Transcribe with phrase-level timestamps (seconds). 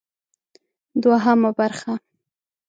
[1.03, 1.93] دوهمه برخه: